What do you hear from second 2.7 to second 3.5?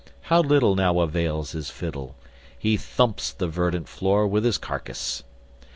thumps the